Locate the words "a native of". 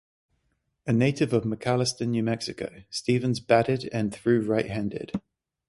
0.87-1.43